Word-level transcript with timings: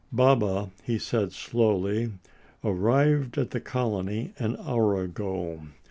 "Baba," 0.11 0.71
he 0.83 0.97
said 0.97 1.31
slowly, 1.31 2.13
"arrived 2.63 3.37
at 3.37 3.51
the 3.51 3.59
colony 3.61 4.33
an 4.39 4.57
hour 4.59 4.99
ago. 4.99 5.59